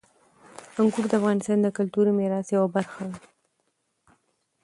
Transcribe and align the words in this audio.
انګور 0.79 1.05
د 1.11 1.13
افغانستان 1.19 1.57
د 1.61 1.67
کلتوري 1.77 2.11
میراث 2.17 2.47
یوه 2.55 2.67
برخه 2.75 3.01
ده. 3.11 3.17